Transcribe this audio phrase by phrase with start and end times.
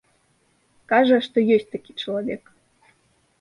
[0.91, 2.43] Кажа, што ёсць такі чалавек.